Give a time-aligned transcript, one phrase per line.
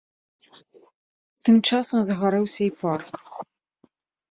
[1.51, 3.13] Тым часам загарэўся і парк.